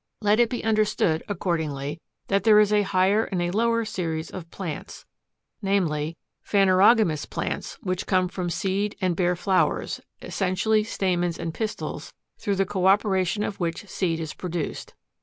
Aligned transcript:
6. 0.23 0.25
Let 0.25 0.39
it 0.39 0.49
be 0.49 0.63
understood, 0.63 1.21
accordingly, 1.29 2.01
that 2.27 2.43
there 2.43 2.59
is 2.59 2.73
a 2.73 2.81
higher 2.81 3.25
and 3.25 3.39
a 3.39 3.51
lower 3.51 3.85
series 3.85 4.31
of 4.31 4.49
plants; 4.49 5.05
namely: 5.61 6.17
PHANEROGAMOUS 6.41 7.27
PLANTS, 7.27 7.77
which 7.83 8.07
come 8.07 8.27
from 8.27 8.49
seed 8.49 8.95
and 8.99 9.15
bear 9.15 9.35
flowers, 9.35 10.01
essentially 10.23 10.83
stamens 10.83 11.37
and 11.37 11.53
pistils, 11.53 12.13
through 12.39 12.55
the 12.55 12.65
co 12.65 12.87
operation 12.87 13.43
of 13.43 13.59
which 13.59 13.87
seed 13.87 14.19
is 14.19 14.33
produced. 14.33 14.95